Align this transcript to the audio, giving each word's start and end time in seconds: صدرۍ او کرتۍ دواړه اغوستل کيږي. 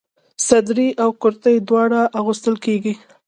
صدرۍ 0.47 0.89
او 1.03 1.09
کرتۍ 1.21 1.55
دواړه 1.67 1.99
اغوستل 2.19 2.55
کيږي. 2.65 2.93